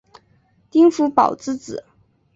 [0.71, 1.85] 丁福保之子。